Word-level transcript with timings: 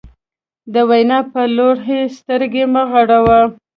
د 0.73 0.75
وینا 0.89 1.19
په 1.31 1.41
لوري 1.55 1.83
یې 1.93 2.13
سترګې 2.17 2.63
مه 2.73 2.83
غړوه. 2.91 3.39